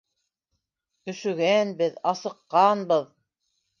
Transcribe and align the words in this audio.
Өшөгәнбеҙ, 1.13 1.99
асыҡҡанбыҙ. 2.13 3.09